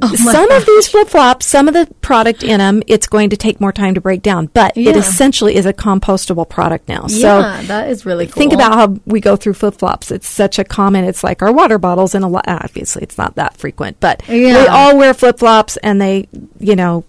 Oh 0.00 0.14
some 0.16 0.50
of 0.50 0.64
these 0.64 0.88
flip 0.88 1.08
flops, 1.08 1.46
some 1.46 1.68
of 1.68 1.74
the 1.74 1.86
product 2.00 2.42
in 2.42 2.58
them, 2.58 2.82
it's 2.86 3.06
going 3.06 3.30
to 3.30 3.36
take 3.36 3.60
more 3.60 3.72
time 3.72 3.94
to 3.94 4.00
break 4.00 4.22
down, 4.22 4.46
but 4.46 4.76
it 4.76 4.96
essentially 4.96 5.56
is 5.56 5.66
a 5.66 5.72
compostable 5.74 6.48
product 6.48 6.88
now. 6.88 7.06
So 7.06 7.40
yeah, 7.40 7.62
that 7.62 7.88
is 7.90 8.06
really 8.06 8.26
cool. 8.26 8.34
think 8.34 8.52
about 8.54 8.74
how 8.74 8.96
we 9.04 9.20
go 9.20 9.36
through 9.36 9.54
flip 9.54 9.74
flops. 9.74 10.10
It's 10.10 10.28
such 10.28 10.58
a 10.58 10.64
common. 10.64 11.04
It's 11.04 11.22
like 11.22 11.42
our 11.42 11.52
water 11.52 11.78
bottles, 11.78 12.14
and 12.14 12.24
a 12.24 12.28
lot. 12.28 12.44
Obviously, 12.48 13.02
it's 13.02 13.18
not 13.18 13.34
that 13.34 13.56
frequent, 13.56 14.00
but 14.00 14.26
we 14.28 14.52
all 14.54 14.96
wear 14.96 15.12
flip 15.12 15.38
flops, 15.38 15.76
and 15.78 16.00
they, 16.00 16.28
you 16.58 16.76
know, 16.76 17.04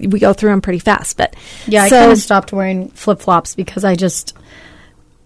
we 0.00 0.18
go 0.18 0.32
through 0.32 0.50
them 0.50 0.60
pretty 0.60 0.78
fast. 0.80 1.16
But 1.16 1.36
Yeah, 1.66 1.84
I 1.84 1.88
kind 1.90 2.12
of 2.12 2.18
stopped 2.18 2.52
wearing 2.52 2.88
flip 2.90 3.20
flops 3.20 3.54
because 3.54 3.84
I 3.84 3.94
just, 3.94 4.36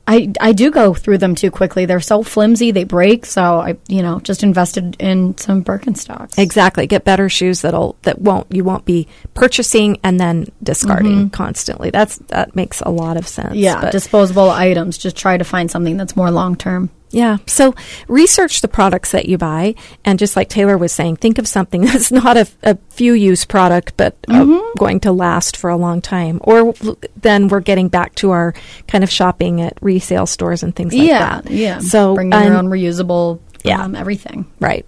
I 0.08 0.32
I 0.40 0.52
do 0.52 0.70
go 0.70 0.94
through 0.94 1.18
them 1.18 1.34
too 1.34 1.50
quickly. 1.50 1.84
They're 1.84 2.00
so 2.00 2.22
flimsy, 2.22 2.70
they 2.70 2.84
break. 2.84 3.26
So 3.26 3.60
I, 3.60 3.76
you 3.88 4.02
know, 4.02 4.20
just 4.20 4.42
invested 4.42 4.96
in 5.00 5.36
some 5.38 5.64
Birkenstocks. 5.64 6.38
Exactly. 6.38 6.86
Get 6.86 7.04
better 7.04 7.28
shoes 7.28 7.62
that'll 7.62 7.96
that 8.02 8.20
won't 8.20 8.46
you 8.50 8.62
won't 8.64 8.84
be 8.84 9.08
purchasing 9.34 9.98
and 10.02 10.20
then 10.20 10.46
discarding 10.62 11.30
constantly. 11.30 11.90
That's 11.90 12.18
that 12.28 12.54
makes 12.54 12.80
a 12.80 12.90
lot 12.90 13.16
of 13.16 13.26
sense. 13.26 13.48
Mm-hmm. 13.48 13.58
Yeah, 13.58 13.80
but- 13.80 13.92
disposable 13.92 14.50
items. 14.50 14.96
Just 14.98 15.16
try 15.16 15.36
to 15.36 15.44
find 15.44 15.70
something 15.70 15.96
that's 15.96 16.16
more 16.16 16.30
long 16.30 16.56
term. 16.56 16.90
Yeah. 17.10 17.38
So 17.46 17.74
research 18.08 18.60
the 18.60 18.68
products 18.68 19.12
that 19.12 19.26
you 19.28 19.38
buy. 19.38 19.74
And 20.04 20.18
just 20.18 20.36
like 20.36 20.48
Taylor 20.48 20.76
was 20.76 20.92
saying, 20.92 21.16
think 21.16 21.38
of 21.38 21.46
something 21.48 21.80
that's 21.86 22.10
not 22.12 22.36
a, 22.36 22.46
a 22.62 22.76
few 22.90 23.12
use 23.14 23.44
product, 23.44 23.94
but 23.96 24.16
uh, 24.28 24.32
Mm-hmm. 24.34 24.78
going 24.78 25.00
to 25.00 25.12
last 25.12 25.56
for 25.56 25.70
a 25.70 25.76
long 25.76 26.00
time. 26.02 26.40
Or 26.42 26.74
then 27.16 27.48
we're 27.48 27.60
getting 27.60 27.88
back 27.88 28.14
to 28.16 28.30
our 28.32 28.54
kind 28.88 29.02
of 29.04 29.10
shopping 29.10 29.60
at 29.60 29.78
resale 29.80 30.26
stores 30.26 30.62
and 30.62 30.74
things 30.74 30.92
like 30.92 31.06
yeah, 31.06 31.40
that. 31.42 31.50
yeah. 31.50 31.78
So, 31.78 32.14
bring 32.16 32.32
your 32.32 32.54
own 32.54 32.66
reusable, 32.66 33.40
Yeah. 33.64 33.82
um, 33.84 33.94
everything. 33.94 34.46
Right. 34.60 34.84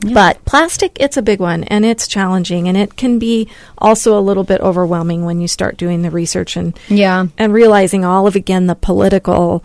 But 0.00 0.44
plastic, 0.44 0.96
it's 1.00 1.16
a 1.16 1.22
big 1.22 1.40
one 1.40 1.64
and 1.64 1.84
it's 1.84 2.06
challenging 2.06 2.68
and 2.68 2.76
it 2.76 2.94
can 2.96 3.18
be 3.18 3.48
also 3.76 4.16
a 4.16 4.22
little 4.22 4.44
bit 4.44 4.60
overwhelming 4.60 5.24
when 5.24 5.40
you 5.40 5.48
start 5.48 5.76
doing 5.76 6.02
the 6.02 6.10
research 6.12 6.56
and 6.56 6.78
Yeah. 6.88 7.26
and 7.36 7.52
realizing 7.52 8.04
all 8.04 8.28
of 8.28 8.36
again 8.36 8.68
the 8.68 8.76
political 8.76 9.64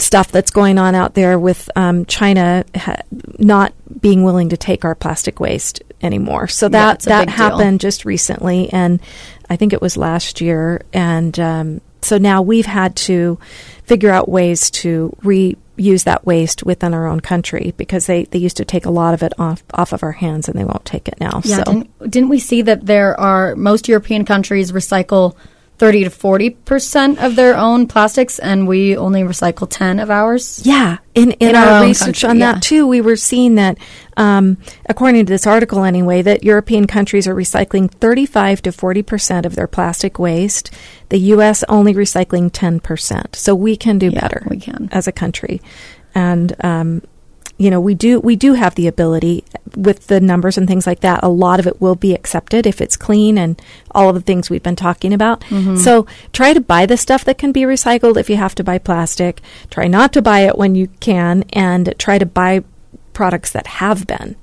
stuff 0.00 0.32
that's 0.32 0.50
going 0.50 0.78
on 0.78 0.94
out 0.94 1.14
there 1.14 1.38
with 1.38 1.70
um, 1.76 2.04
China 2.06 2.64
ha- 2.74 3.02
not 3.38 3.72
being 4.00 4.24
willing 4.24 4.50
to 4.50 4.56
take 4.56 4.84
our 4.84 4.94
plastic 4.94 5.40
waste 5.40 5.82
anymore. 6.02 6.48
So 6.48 6.68
that 6.68 7.04
a 7.04 7.08
that 7.08 7.26
big 7.26 7.28
deal. 7.28 7.36
happened 7.36 7.80
just 7.80 8.04
recently, 8.04 8.72
and 8.72 9.00
I 9.48 9.56
think 9.56 9.72
it 9.72 9.82
was 9.82 9.96
last 9.96 10.40
year. 10.40 10.82
And 10.92 11.38
um, 11.38 11.80
so 12.02 12.18
now 12.18 12.42
we've 12.42 12.66
had 12.66 12.96
to 12.96 13.38
figure 13.84 14.10
out 14.10 14.28
ways 14.28 14.70
to 14.70 15.16
reuse 15.22 16.04
that 16.04 16.24
waste 16.24 16.64
within 16.64 16.94
our 16.94 17.06
own 17.06 17.20
country 17.20 17.74
because 17.76 18.06
they, 18.06 18.24
they 18.24 18.38
used 18.38 18.56
to 18.58 18.64
take 18.64 18.86
a 18.86 18.90
lot 18.90 19.14
of 19.14 19.22
it 19.22 19.32
off 19.38 19.62
off 19.74 19.92
of 19.92 20.02
our 20.02 20.12
hands, 20.12 20.48
and 20.48 20.58
they 20.58 20.64
won't 20.64 20.84
take 20.84 21.08
it 21.08 21.20
now. 21.20 21.40
Yeah, 21.44 21.56
so 21.56 21.64
didn't, 21.64 22.10
didn't 22.10 22.28
we 22.28 22.38
see 22.38 22.62
that 22.62 22.86
there 22.86 23.18
are 23.18 23.56
most 23.56 23.88
European 23.88 24.24
countries 24.24 24.72
recycle 24.72 25.36
30 25.80 26.04
to 26.04 26.10
40 26.10 26.50
percent 26.50 27.18
of 27.18 27.36
their 27.36 27.56
own 27.56 27.86
plastics, 27.88 28.38
and 28.38 28.68
we 28.68 28.96
only 28.98 29.22
recycle 29.22 29.66
10 29.68 29.98
of 29.98 30.10
ours? 30.10 30.60
Yeah, 30.62 30.98
in, 31.14 31.32
in, 31.32 31.48
In 31.50 31.56
our, 31.56 31.66
our 31.66 31.82
research 31.86 32.20
country, 32.20 32.28
on 32.28 32.38
yeah. 32.38 32.52
that 32.52 32.62
too, 32.62 32.86
we 32.86 33.00
were 33.00 33.16
seeing 33.16 33.54
that, 33.54 33.78
um, 34.18 34.58
according 34.86 35.24
to 35.24 35.32
this 35.32 35.46
article 35.46 35.82
anyway, 35.82 36.20
that 36.20 36.44
European 36.44 36.86
countries 36.86 37.26
are 37.26 37.34
recycling 37.34 37.90
35 37.90 38.60
to 38.62 38.72
40 38.72 39.02
percent 39.02 39.46
of 39.46 39.54
their 39.56 39.66
plastic 39.66 40.18
waste. 40.18 40.70
The 41.08 41.18
U.S. 41.34 41.64
only 41.68 41.94
recycling 41.94 42.50
10 42.52 42.80
percent. 42.80 43.34
So 43.34 43.54
we 43.54 43.74
can 43.76 43.98
do 43.98 44.10
Yeah, 44.10 44.20
better. 44.20 44.46
we 44.50 44.60
can. 44.60 44.90
as 44.92 45.08
a 45.08 45.12
country, 45.12 45.62
and 46.14 46.54
um, 46.62 47.02
you 47.60 47.70
know 47.70 47.78
we 47.78 47.94
do 47.94 48.18
we 48.18 48.36
do 48.36 48.54
have 48.54 48.74
the 48.74 48.86
ability 48.86 49.44
with 49.76 50.06
the 50.06 50.18
numbers 50.18 50.56
and 50.56 50.66
things 50.66 50.86
like 50.86 51.00
that. 51.00 51.22
A 51.22 51.28
lot 51.28 51.60
of 51.60 51.66
it 51.66 51.78
will 51.78 51.94
be 51.94 52.14
accepted 52.14 52.66
if 52.66 52.80
it's 52.80 52.96
clean 52.96 53.36
and 53.36 53.60
all 53.90 54.08
of 54.08 54.14
the 54.14 54.22
things 54.22 54.48
we've 54.48 54.62
been 54.62 54.76
talking 54.76 55.12
about. 55.12 55.42
Mm-hmm. 55.42 55.76
So 55.76 56.06
try 56.32 56.54
to 56.54 56.60
buy 56.60 56.86
the 56.86 56.96
stuff 56.96 57.22
that 57.26 57.36
can 57.36 57.52
be 57.52 57.62
recycled 57.62 58.16
if 58.16 58.30
you 58.30 58.36
have 58.36 58.54
to 58.54 58.64
buy 58.64 58.78
plastic. 58.78 59.42
Try 59.68 59.88
not 59.88 60.14
to 60.14 60.22
buy 60.22 60.40
it 60.40 60.56
when 60.56 60.74
you 60.74 60.88
can, 61.00 61.44
and 61.52 61.94
try 61.98 62.16
to 62.16 62.24
buy 62.24 62.64
products 63.12 63.52
that 63.52 63.66
have 63.66 64.06
been 64.06 64.36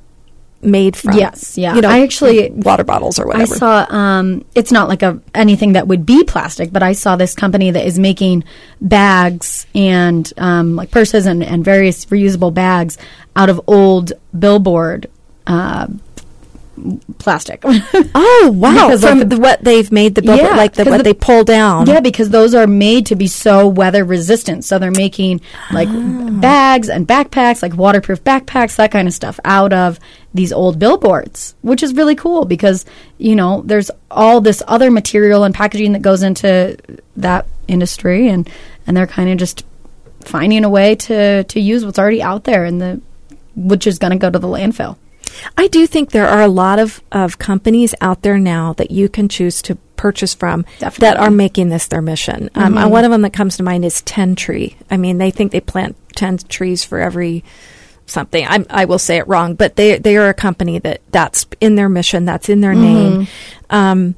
made 0.62 0.96
from. 0.96 1.14
Yes, 1.14 1.58
yeah. 1.58 1.76
You 1.76 1.82
know, 1.82 1.90
I 1.90 2.02
actually- 2.02 2.50
water 2.52 2.84
bottles 2.84 3.20
or 3.20 3.28
whatever. 3.28 3.54
I 3.54 3.58
saw 3.58 3.86
um, 3.90 4.46
it's 4.56 4.72
not 4.72 4.88
like 4.90 5.04
a 5.04 5.20
anything 5.36 5.74
that 5.74 5.88
would 5.88 6.06
be 6.06 6.24
plastic, 6.24 6.72
but 6.72 6.84
I 6.84 6.94
saw 6.94 7.16
this 7.16 7.34
company 7.34 7.72
that 7.72 7.86
is 7.86 8.00
making 8.00 8.44
bags 8.82 9.66
and 9.76 10.32
um, 10.38 10.76
like 10.76 10.92
purses 10.92 11.26
and, 11.26 11.44
and 11.44 11.64
various 11.64 12.06
reusable 12.06 12.54
bags 12.54 12.98
out 13.36 13.50
of 13.50 13.62
old 13.68 14.14
billboard 14.38 15.10
uh, 15.46 15.88
plastic. 17.18 17.62
oh 17.66 18.52
wow! 18.56 18.74
Because 18.88 19.02
From 19.02 19.22
of- 19.22 19.30
the, 19.30 19.38
what 19.40 19.64
they've 19.64 19.92
made 19.92 20.16
the 20.16 20.22
billboard, 20.22 20.52
Yeah, 20.52 20.56
like 20.56 20.74
the, 20.74 20.86
what 20.86 20.98
the- 20.98 21.04
they 21.04 21.14
pull 21.14 21.44
down. 21.44 21.88
Yeah, 21.88 22.00
because 22.00 22.30
those 22.30 22.54
are 22.54 22.68
made 22.68 23.06
to 23.08 23.16
be 23.16 23.28
so 23.28 23.68
weather 23.68 24.04
resistant. 24.06 24.64
So 24.64 24.80
they're 24.80 24.92
making 24.92 25.42
like 25.72 25.90
ah. 25.90 26.30
bags 26.42 26.90
and 26.90 27.08
backpacks, 27.08 27.62
like 27.62 27.76
waterproof 27.76 28.24
backpacks, 28.24 28.76
that 28.78 28.92
kind 28.92 29.08
of 29.08 29.14
stuff 29.14 29.40
out 29.44 29.74
of 29.74 30.00
these 30.34 30.54
old 30.54 30.78
billboards, 30.80 31.56
which 31.62 31.82
is 31.82 31.94
really 31.96 32.16
cool 32.16 32.46
because, 32.46 32.86
you 33.18 33.36
know, 33.36 33.64
there's 33.66 33.90
all 34.12 34.40
this 34.40 34.62
other 34.68 34.92
material 34.92 35.44
and 35.44 35.56
packaging 35.56 35.94
that 35.94 36.02
goes 36.02 36.22
into 36.22 36.78
that 37.16 37.48
industry 37.68 38.28
and 38.30 38.50
and 38.86 38.96
they're 38.96 39.08
kind 39.08 39.30
of 39.30 39.38
just 39.38 39.66
finding 40.22 40.64
a 40.64 40.70
way 40.70 40.96
to 40.96 41.44
to 41.46 41.60
use 41.60 41.86
what's 41.86 42.00
already 42.00 42.22
out 42.22 42.44
there 42.44 42.66
and 42.66 42.82
the 42.82 43.02
which 43.56 43.88
is 43.88 43.98
going 43.98 44.12
to 44.12 44.18
go 44.18 44.30
to 44.30 44.38
the 44.38 44.48
landfill. 44.48 44.96
I 45.58 45.68
do 45.68 45.88
think 45.88 46.12
there 46.12 46.28
are 46.28 46.42
a 46.42 46.48
lot 46.48 46.80
of, 46.80 47.02
of 47.12 47.38
companies 47.38 47.94
out 48.02 48.22
there 48.22 48.38
now 48.38 48.74
that 48.74 48.92
you 48.92 49.10
can 49.10 49.30
choose 49.30 49.62
to 49.64 49.76
purchase 49.96 50.36
from 50.36 50.64
that 51.00 51.18
are 51.18 51.32
making 51.32 51.70
this 51.70 51.88
their 51.88 52.02
mission. 52.02 52.50
Um, 52.56 52.76
one 52.90 53.04
of 53.04 53.12
them 53.12 53.24
that 53.24 53.34
comes 53.34 53.58
to 53.58 53.64
mind 53.64 53.84
is 53.84 54.02
tentree. 54.04 54.76
I 54.92 54.98
mean, 54.98 55.18
they 55.18 55.32
think 55.32 55.52
they 55.52 55.62
plant 55.62 55.96
ten 56.16 56.38
trees 56.38 56.84
for 56.84 57.00
every 57.00 57.44
something. 58.06 58.46
I'm, 58.48 58.66
I 58.70 58.86
will 58.86 59.00
say 59.00 59.18
it 59.18 59.28
wrong, 59.28 59.56
but 59.56 59.76
they 59.76 59.98
they 59.98 60.18
are 60.18 60.30
a 60.30 60.34
company 60.34 60.80
that 60.80 61.02
that's 61.12 61.46
in 61.60 61.76
their 61.76 61.90
mission, 61.90 62.26
that's 62.26 62.50
in 62.50 62.62
their 62.62 62.76
name. 62.76 63.28
Um, 63.70 64.16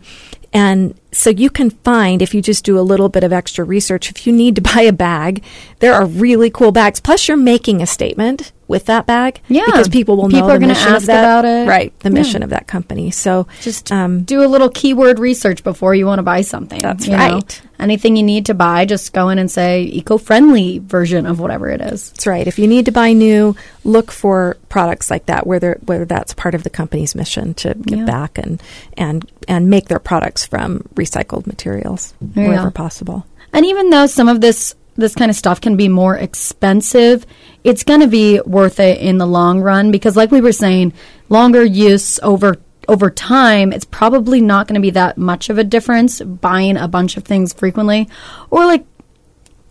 and 0.53 0.95
so 1.11 1.29
you 1.29 1.49
can 1.49 1.69
find 1.69 2.21
if 2.21 2.33
you 2.35 2.41
just 2.41 2.63
do 2.63 2.77
a 2.79 2.81
little 2.81 3.09
bit 3.09 3.23
of 3.23 3.33
extra 3.33 3.63
research, 3.65 4.09
if 4.11 4.25
you 4.27 4.33
need 4.33 4.55
to 4.55 4.61
buy 4.73 4.81
a 4.81 4.93
bag, 4.93 5.43
there 5.79 5.93
are 5.93 6.05
really 6.05 6.49
cool 6.49 6.71
bags. 6.71 6.99
Plus, 6.99 7.27
you're 7.27 7.37
making 7.37 7.81
a 7.81 7.85
statement 7.87 8.51
with 8.67 8.85
that 8.85 9.05
bag, 9.07 9.41
Yeah. 9.47 9.63
because 9.65 9.89
people 9.89 10.15
will 10.17 10.29
know. 10.29 10.37
People 10.37 10.47
know 10.49 10.53
are 10.55 10.59
the 10.59 10.67
mission 10.67 10.89
ask 10.89 11.01
of 11.03 11.07
that, 11.07 11.23
about 11.23 11.45
it. 11.45 11.67
right? 11.67 11.99
The 12.01 12.09
Yeah. 12.09 12.13
mission 12.13 12.43
of 12.43 12.51
that 12.51 12.67
company. 12.67 13.09
So 13.11 13.47
Just 13.61 13.91
um, 13.91 14.21
do 14.23 14.43
a 14.43 14.47
little 14.47 14.69
keyword 14.69 15.17
research 15.19 15.63
before 15.63 15.95
you 15.95 16.05
want 16.05 16.19
to 16.19 16.23
buy 16.23 16.41
something. 16.41 16.79
That's 16.79 17.07
you 17.07 17.13
know? 17.17 17.39
Anything 17.79 18.15
you 18.15 18.23
need 18.23 18.45
to 18.47 18.53
buy, 18.53 18.85
just 18.85 19.13
go 19.13 19.29
in 19.29 19.39
and 19.39 19.49
say 19.49 19.83
eco-friendly 19.83 20.79
version 20.79 21.25
of 21.25 21.39
whatever 21.39 21.69
it 21.69 21.81
is. 21.81 22.11
That's 22.11 22.27
right. 22.27 22.47
If 22.47 22.59
you 22.59 22.67
need 22.67 22.85
to 22.85 22.91
buy 22.91 23.13
new, 23.13 23.55
look 23.83 24.11
for 24.11 24.57
products 24.67 25.09
like 25.09 25.27
that, 25.27 25.47
where 25.47 25.59
they're, 25.59 25.77
where 25.85 26.05
that's 26.05 26.33
part 26.33 26.55
of 26.55 26.63
the 26.63 26.69
company's 26.69 27.15
mission 27.15 27.53
to 27.55 27.73
give 27.75 27.99
Yeah. 27.99 28.05
back 28.05 28.37
and 28.37 28.61
and 28.97 29.29
and 29.47 29.69
make 29.69 29.87
their 29.87 29.99
products 29.99 30.45
from 30.45 30.79
recycled 30.95 31.47
materials 31.47 32.13
There 32.21 32.49
wherever 32.49 32.71
possible. 32.71 33.25
And 33.53 33.65
even 33.65 33.89
though 33.89 34.07
some 34.07 34.27
of 34.27 34.41
this 34.41 34.75
this 34.95 35.15
kind 35.15 35.31
of 35.31 35.37
stuff 35.37 35.61
can 35.61 35.77
be 35.77 35.87
more 35.87 36.17
expensive, 36.17 37.25
it's 37.63 37.83
going 37.83 38.01
to 38.01 38.07
be 38.07 38.41
worth 38.41 38.81
it 38.81 38.99
in 38.99 39.17
the 39.17 39.25
long 39.25 39.61
run 39.61 39.91
because 39.91 40.17
like 40.17 40.29
we 40.29 40.41
were 40.41 40.51
saying, 40.51 40.91
longer 41.29 41.63
use 41.63 42.19
over 42.21 42.57
over 42.89 43.09
time, 43.09 43.71
it's 43.71 43.85
probably 43.85 44.41
not 44.41 44.67
going 44.67 44.75
to 44.75 44.81
be 44.81 44.89
that 44.91 45.17
much 45.17 45.49
of 45.49 45.57
a 45.57 45.63
difference 45.63 46.21
buying 46.21 46.75
a 46.75 46.87
bunch 46.87 47.15
of 47.15 47.23
things 47.23 47.53
frequently 47.53 48.09
or 48.49 48.65
like 48.65 48.85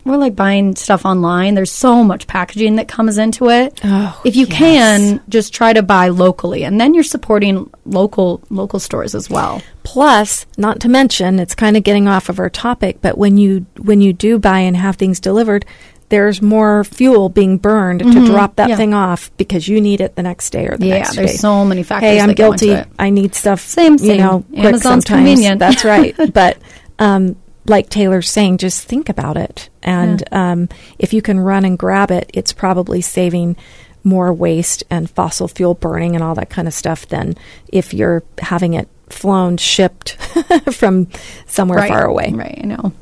or 0.05 0.17
like 0.17 0.35
buying 0.35 0.75
stuff 0.75 1.05
online. 1.05 1.53
There's 1.53 1.71
so 1.71 2.03
much 2.03 2.25
packaging 2.25 2.77
that 2.77 2.87
comes 2.87 3.17
into 3.17 3.49
it. 3.49 3.79
Oh, 3.83 4.19
if 4.25 4.35
you 4.35 4.47
yes. 4.47 4.57
can, 4.57 5.21
just 5.29 5.53
try 5.53 5.73
to 5.73 5.83
buy 5.83 6.07
locally 6.07 6.63
and 6.63 6.79
then 6.79 6.93
you're 6.93 7.03
supporting 7.03 7.69
local 7.85 8.41
local 8.49 8.79
stores 8.79 9.13
as 9.13 9.29
well. 9.29 9.61
Plus, 9.83 10.45
not 10.57 10.79
to 10.81 10.89
mention, 10.89 11.39
it's 11.39 11.55
kind 11.55 11.75
of 11.75 11.83
getting 11.83 12.07
off 12.07 12.29
of 12.29 12.39
our 12.39 12.49
topic, 12.49 12.99
but 13.01 13.17
when 13.17 13.37
you 13.37 13.65
when 13.77 14.01
you 14.01 14.13
do 14.13 14.39
buy 14.39 14.59
and 14.59 14.77
have 14.77 14.95
things 14.95 15.19
delivered, 15.19 15.65
there's 16.09 16.41
more 16.41 16.83
fuel 16.83 17.29
being 17.29 17.57
burned 17.57 17.99
to 18.01 18.25
drop 18.25 18.55
that 18.55 18.63
Mm-hmm. 18.63 18.69
yeah. 18.71 18.75
thing 18.77 18.93
off 18.93 19.31
because 19.37 19.67
you 19.67 19.79
need 19.79 20.01
it 20.01 20.15
the 20.15 20.23
next 20.23 20.49
day 20.49 20.67
or 20.67 20.75
the 20.77 20.87
Yeah, 20.87 20.95
next 20.99 21.15
day. 21.15 21.21
Yeah, 21.21 21.27
there's 21.27 21.39
so 21.39 21.63
many 21.63 21.83
factors 21.83 22.09
Hey, 22.09 22.19
I'm 22.19 22.27
that 22.29 22.37
go 22.37 22.51
into 22.53 22.65
guilty. 22.65 22.89
I 22.99 23.09
need 23.11 23.35
stuff. 23.35 23.61
Same, 23.61 23.97
You 23.99 24.17
know, 24.17 24.43
Amazon's 24.55 24.81
sometimes. 24.83 25.07
convenient. 25.07 25.59
That's 25.59 25.85
right. 25.85 26.15
but 26.33 26.57
um, 26.97 27.35
like 27.65 27.89
Taylor's 27.89 28.29
saying, 28.29 28.57
just 28.57 28.83
think 28.87 29.09
about 29.09 29.37
it, 29.37 29.69
and 29.83 30.23
um, 30.33 30.69
if 30.97 31.13
you 31.13 31.21
can 31.21 31.39
run 31.39 31.63
and 31.65 31.77
grab 31.77 32.09
it, 32.09 32.29
it's 32.33 32.51
probably 32.53 33.01
saving 33.01 33.55
more 34.03 34.33
waste 34.33 34.83
and 34.89 35.09
fossil 35.09 35.47
fuel 35.47 35.75
burning 35.75 36.15
and 36.15 36.23
all 36.23 36.33
that 36.33 36.49
kind 36.49 36.67
of 36.67 36.73
stuff 36.73 37.05
than 37.09 37.35
if 37.67 37.93
you're 37.93 38.23
having 38.39 38.73
it 38.73 38.87
flown, 39.09 39.57
shipped 39.57 40.13
from 40.71 41.07
somewhere 41.45 41.87
far 41.87 42.05
away. 42.05 42.31
Right, 42.33 42.59
I 42.63 42.65
know. 42.65 42.93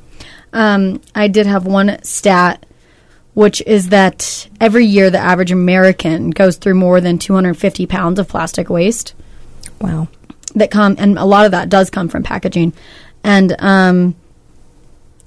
Um, 0.53 1.01
I 1.15 1.27
did 1.27 1.45
have 1.45 1.65
one 1.65 1.97
stat, 2.03 2.65
which 3.37 3.61
is 3.67 3.89
that 3.89 4.47
every 4.59 4.83
year 4.83 5.11
the 5.11 5.19
average 5.19 5.51
American 5.51 6.31
goes 6.31 6.57
through 6.57 6.73
more 6.73 6.99
than 6.99 7.19
250 7.19 7.85
pounds 7.85 8.17
of 8.17 8.27
plastic 8.27 8.67
waste 8.67 9.13
Wow. 9.79 10.07
that 10.55 10.71
come, 10.71 10.95
and 10.97 11.19
a 11.19 11.23
lot 11.23 11.45
of 11.45 11.51
that 11.51 11.69
does 11.69 11.91
come 11.91 12.09
from 12.09 12.23
packaging. 12.23 12.73
And, 13.23 13.55
um, 13.59 14.15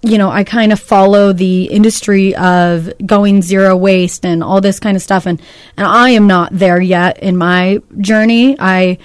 you 0.02 0.18
know, 0.18 0.28
I 0.28 0.42
kind 0.42 0.72
of 0.72 0.80
follow 0.80 1.32
the 1.32 1.66
industry 1.66 2.34
of 2.34 2.92
going 3.06 3.42
zero 3.42 3.76
waste 3.76 4.24
and 4.26 4.42
all 4.42 4.60
this 4.60 4.80
kind 4.80 4.96
of 4.96 5.02
stuff, 5.04 5.24
and 5.24 5.40
and 5.76 5.86
I 5.86 6.10
am 6.10 6.26
not 6.26 6.48
there 6.52 6.80
yet 6.80 7.22
in 7.22 7.36
my 7.36 7.78
journey. 8.00 8.56
I 8.58 8.98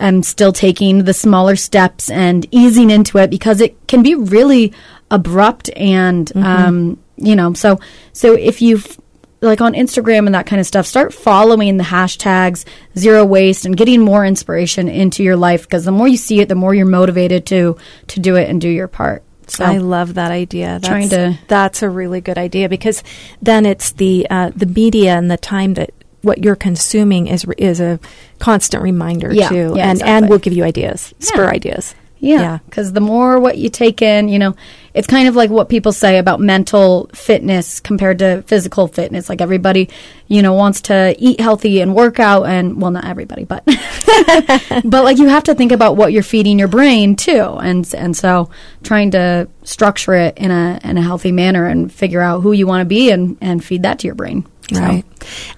am 0.00 0.24
still 0.24 0.52
taking 0.52 1.04
the 1.04 1.14
smaller 1.14 1.54
steps 1.54 2.10
and 2.10 2.44
easing 2.50 2.90
into 2.90 3.18
it 3.18 3.30
because 3.30 3.60
it 3.60 3.76
can 3.86 4.02
be 4.02 4.16
really 4.16 4.72
abrupt 5.12 5.70
and 5.76 6.32
um, 6.36 6.98
you 7.18 7.36
know. 7.36 7.52
So 7.54 7.78
so 8.12 8.34
if 8.34 8.62
you've 8.62 8.98
like 9.40 9.60
on 9.60 9.72
Instagram 9.74 10.26
and 10.26 10.34
that 10.34 10.46
kind 10.46 10.58
of 10.60 10.66
stuff, 10.66 10.84
start 10.86 11.14
following 11.14 11.76
the 11.76 11.84
hashtags 11.84 12.64
zero 12.96 13.24
waste 13.24 13.64
and 13.66 13.76
getting 13.76 14.00
more 14.00 14.24
inspiration 14.26 14.88
into 14.88 15.22
your 15.22 15.36
life 15.36 15.62
because 15.62 15.84
the 15.84 15.92
more 15.92 16.08
you 16.08 16.16
see 16.16 16.40
it, 16.40 16.48
the 16.48 16.54
more 16.56 16.74
you're 16.74 16.86
motivated 16.86 17.46
to 17.46 17.76
to 18.08 18.20
do 18.20 18.34
it 18.36 18.48
and 18.50 18.60
do 18.60 18.68
your 18.68 18.88
part. 18.88 19.22
So 19.46 19.64
I 19.64 19.78
love 19.78 20.14
that 20.14 20.30
idea. 20.30 20.66
That's, 20.80 20.88
Trying 20.88 21.08
to- 21.10 21.38
that's 21.48 21.82
a 21.82 21.88
really 21.88 22.20
good 22.20 22.36
idea 22.36 22.68
because 22.68 23.02
then 23.40 23.64
it's 23.64 23.92
the 23.92 24.26
uh, 24.28 24.50
the 24.54 24.66
media 24.66 25.16
and 25.16 25.30
the 25.30 25.36
time 25.38 25.74
that 25.74 25.90
what 26.22 26.42
you're 26.44 26.56
consuming 26.56 27.28
is 27.28 27.46
is 27.56 27.80
a 27.80 28.00
constant 28.40 28.82
reminder 28.82 29.32
Yeah, 29.32 29.48
too, 29.48 29.72
yeah, 29.76 29.84
and 29.84 29.92
exactly. 29.92 30.08
and 30.12 30.28
will 30.28 30.38
give 30.38 30.52
you 30.52 30.64
ideas, 30.64 31.14
spur 31.20 31.44
Yeah. 31.44 31.50
ideas. 31.50 31.94
Yeah, 32.20 32.58
because 32.66 32.92
the 32.92 33.00
more 33.00 33.38
what 33.38 33.58
you 33.58 33.68
take 33.68 34.02
in, 34.02 34.28
you 34.28 34.38
know, 34.38 34.56
it's 34.94 35.06
kind 35.06 35.28
of 35.28 35.36
like 35.36 35.50
what 35.50 35.68
people 35.68 35.92
say 35.92 36.18
about 36.18 36.40
mental 36.40 37.08
fitness 37.14 37.78
compared 37.78 38.18
to 38.18 38.42
physical 38.42 38.88
fitness. 38.88 39.28
Like 39.28 39.40
everybody, 39.40 39.88
you 40.26 40.42
know, 40.42 40.54
wants 40.54 40.80
to 40.82 41.14
eat 41.18 41.40
healthy 41.40 41.80
and 41.80 41.94
work 41.94 42.18
out, 42.18 42.44
and 42.44 42.80
well, 42.80 42.90
not 42.90 43.04
everybody, 43.04 43.44
but 43.44 43.64
but 44.84 45.04
like 45.04 45.18
you 45.18 45.28
have 45.28 45.44
to 45.44 45.54
think 45.54 45.70
about 45.70 45.96
what 45.96 46.12
you're 46.12 46.22
feeding 46.22 46.58
your 46.58 46.68
brain 46.68 47.14
too, 47.14 47.56
and 47.60 47.92
and 47.94 48.16
so 48.16 48.50
trying 48.82 49.12
to 49.12 49.48
structure 49.62 50.14
it 50.14 50.36
in 50.38 50.50
a 50.50 50.80
in 50.82 50.98
a 50.98 51.02
healthy 51.02 51.32
manner 51.32 51.66
and 51.66 51.92
figure 51.92 52.20
out 52.20 52.40
who 52.40 52.52
you 52.52 52.66
want 52.66 52.80
to 52.80 52.86
be 52.86 53.10
and 53.10 53.36
and 53.40 53.64
feed 53.64 53.82
that 53.82 54.00
to 54.00 54.08
your 54.08 54.14
brain. 54.16 54.44
So, 54.72 54.80
Right. 54.80 55.04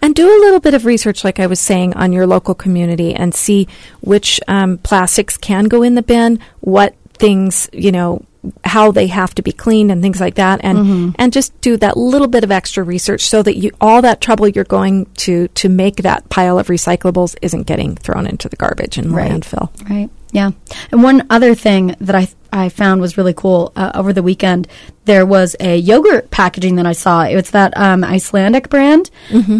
And 0.02 0.14
do 0.14 0.26
a 0.26 0.38
little 0.40 0.60
bit 0.60 0.74
of 0.74 0.84
research, 0.84 1.24
like 1.24 1.40
I 1.40 1.46
was 1.46 1.60
saying, 1.60 1.94
on 1.94 2.12
your 2.12 2.26
local 2.26 2.54
community 2.54 3.14
and 3.14 3.34
see 3.34 3.66
which 4.00 4.40
um, 4.48 4.78
plastics 4.78 5.36
can 5.36 5.64
go 5.64 5.82
in 5.82 5.94
the 5.94 6.02
bin, 6.02 6.38
what 6.60 6.94
things, 7.14 7.68
you 7.72 7.92
know, 7.92 8.24
how 8.64 8.90
they 8.90 9.06
have 9.08 9.34
to 9.34 9.42
be 9.42 9.52
cleaned 9.52 9.90
and 9.92 10.00
things 10.00 10.18
like 10.18 10.36
that 10.36 10.60
and 10.64 11.14
and 11.18 11.30
just 11.30 11.60
do 11.60 11.76
that 11.76 11.94
little 11.98 12.26
bit 12.26 12.42
of 12.42 12.50
extra 12.50 12.82
research 12.82 13.20
so 13.28 13.42
that 13.42 13.58
you 13.58 13.70
all 13.82 14.00
that 14.00 14.22
trouble 14.22 14.48
you're 14.48 14.64
going 14.64 15.04
to 15.14 15.46
to 15.48 15.68
make 15.68 15.96
that 15.96 16.26
pile 16.30 16.58
of 16.58 16.68
recyclables 16.68 17.36
isn't 17.42 17.64
getting 17.64 17.94
thrown 17.96 18.26
into 18.26 18.48
the 18.48 18.56
garbage 18.56 18.96
and 18.96 19.12
Right. 19.14 19.30
landfill. 19.30 19.68
Right. 19.90 20.08
Yeah. 20.32 20.50
And 20.92 21.02
one 21.02 21.26
other 21.30 21.54
thing 21.54 21.96
that 22.00 22.14
I 22.14 22.28
I 22.52 22.68
found 22.68 23.00
was 23.00 23.16
really 23.16 23.34
cool 23.34 23.72
uh, 23.76 23.92
over 23.94 24.12
the 24.12 24.22
weekend, 24.24 24.66
there 25.04 25.24
was 25.24 25.54
a 25.60 25.76
yogurt 25.76 26.30
packaging 26.32 26.76
that 26.76 26.86
I 26.86 26.92
saw. 26.92 27.22
It 27.22 27.36
was 27.36 27.50
that 27.52 27.76
um, 27.76 28.02
Icelandic 28.02 28.68
brand, 28.68 29.08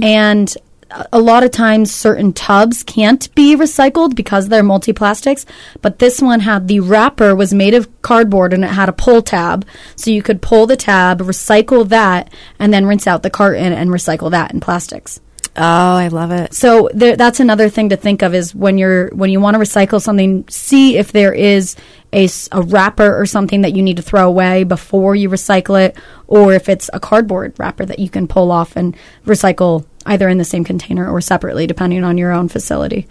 and 0.02 0.52
a- 0.90 1.06
a 1.12 1.20
lot 1.20 1.44
of 1.44 1.52
times 1.52 1.92
certain 1.94 2.32
tubs 2.32 2.82
can't 2.82 3.32
be 3.36 3.54
recycled 3.54 4.16
because 4.16 4.48
they're 4.48 4.64
multi-plastics 4.64 5.46
but 5.82 6.00
this 6.00 6.20
one 6.20 6.40
had 6.40 6.66
the 6.66 6.80
wrapper 6.80 7.32
was 7.32 7.54
made 7.54 7.74
of 7.74 7.86
cardboard 8.02 8.52
and 8.52 8.64
it 8.64 8.70
had 8.70 8.88
a 8.88 8.92
pull 8.92 9.22
tab 9.22 9.64
so 9.94 10.10
you 10.10 10.20
could 10.20 10.42
pull 10.42 10.66
the 10.66 10.76
tab 10.76 11.20
recycle 11.20 11.88
that 11.88 12.28
and 12.58 12.74
then 12.74 12.86
rinse 12.86 13.06
out 13.06 13.22
the 13.22 13.30
carton 13.30 13.72
and 13.72 13.90
recycle 13.90 14.32
that 14.32 14.52
in 14.52 14.58
plastics 14.58 15.20
Oh, 15.56 15.62
I 15.96 16.08
love 16.08 16.30
it. 16.30 16.54
so 16.54 16.88
there, 16.94 17.16
that's 17.16 17.40
another 17.40 17.68
thing 17.68 17.88
to 17.88 17.96
think 17.96 18.22
of 18.22 18.34
is 18.34 18.54
when 18.54 18.78
you're 18.78 19.08
when 19.10 19.30
you 19.30 19.40
want 19.40 19.54
to 19.56 19.60
recycle 19.60 20.00
something, 20.00 20.46
see 20.48 20.96
if 20.96 21.12
there 21.12 21.32
is 21.34 21.76
a, 22.12 22.28
a 22.52 22.62
wrapper 22.62 23.16
or 23.20 23.26
something 23.26 23.62
that 23.62 23.74
you 23.74 23.82
need 23.82 23.96
to 23.96 24.02
throw 24.02 24.26
away 24.28 24.64
before 24.64 25.14
you 25.16 25.28
recycle 25.28 25.80
it, 25.84 25.96
or 26.28 26.54
if 26.54 26.68
it's 26.68 26.88
a 26.92 27.00
cardboard 27.00 27.54
wrapper 27.58 27.84
that 27.84 27.98
you 27.98 28.08
can 28.08 28.28
pull 28.28 28.50
off 28.52 28.76
and 28.76 28.96
recycle 29.26 29.84
either 30.06 30.28
in 30.28 30.38
the 30.38 30.44
same 30.44 30.64
container 30.64 31.10
or 31.10 31.20
separately, 31.20 31.66
depending 31.66 32.04
on 32.04 32.16
your 32.16 32.32
own 32.32 32.48
facility. 32.48 33.06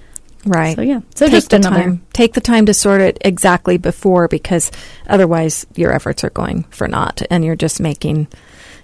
Right. 0.45 0.75
So, 0.77 0.81
yeah. 0.81 1.01
So 1.15 1.25
take 1.25 1.31
just 1.33 1.49
the 1.49 1.57
another- 1.57 1.75
time. 1.83 2.05
Take 2.13 2.33
the 2.33 2.41
time 2.41 2.65
to 2.67 2.73
sort 2.73 3.01
it 3.01 3.17
exactly 3.21 3.77
before 3.77 4.29
because 4.29 4.71
otherwise 5.07 5.67
your 5.75 5.93
efforts 5.93 6.23
are 6.23 6.29
going 6.29 6.63
for 6.69 6.87
naught 6.87 7.21
and 7.29 7.43
you're 7.43 7.57
just 7.57 7.81
making 7.81 8.27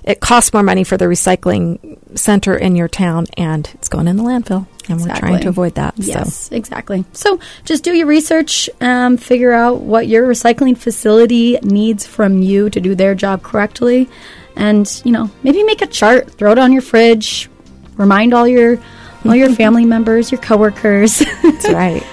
it 0.05 0.19
costs 0.19 0.53
more 0.53 0.63
money 0.63 0.83
for 0.83 0.97
the 0.97 1.05
recycling 1.05 1.97
center 2.17 2.55
in 2.55 2.75
your 2.75 2.87
town 2.87 3.25
and 3.37 3.69
it's 3.73 3.89
going 3.89 4.07
in 4.07 4.17
the 4.17 4.23
landfill. 4.23 4.67
And 4.87 5.01
we're 5.01 5.15
trying 5.15 5.41
to 5.41 5.49
avoid 5.49 5.75
that. 5.75 5.95
So 5.97 6.03
Yes, 6.03 6.51
exactly. 6.51 7.05
So 7.13 7.39
just 7.63 7.83
do 7.83 7.91
your 7.91 8.05
research, 8.05 8.69
um, 8.81 9.17
figure 9.17 9.51
out 9.51 9.81
what 9.81 10.07
your 10.07 10.27
recycling 10.27 10.77
facility 10.77 11.57
needs 11.63 12.05
from 12.05 12.43
you 12.43 12.69
to 12.69 12.79
do 12.79 12.93
their 12.93 13.15
job 13.15 13.41
correctly, 13.41 14.07
and 14.55 15.01
you 15.03 15.11
know 15.11 15.31
maybe 15.41 15.63
make 15.63 15.81
a 15.81 15.87
chart, 15.87 16.29
throw 16.29 16.51
it 16.51 16.59
on 16.59 16.71
your 16.71 16.83
fridge, 16.83 17.49
remind 17.97 18.35
all 18.35 18.47
your 18.47 18.77
all 19.25 19.35
your 19.35 19.49
family 19.55 19.85
members, 19.85 20.31
your 20.31 20.39
coworkers. 20.39 21.17
that's 21.41 21.67
right. 21.71 22.03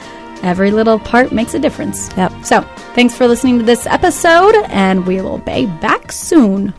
Every 0.43 0.71
little 0.71 0.99
part 0.99 1.31
makes 1.31 1.53
a 1.53 1.59
difference. 1.59 2.09
Yep. 2.17 2.33
So 2.43 2.63
thanks 2.95 3.15
for 3.15 3.29
listening 3.29 3.59
to 3.59 3.65
this 3.67 3.87
episode, 3.87 4.55
and 4.71 5.07
we 5.07 5.21
will 5.21 5.39
be 5.39 5.67
back 5.67 6.11
soon. 6.11 6.73